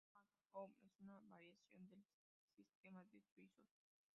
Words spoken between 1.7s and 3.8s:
del sistema de suizos.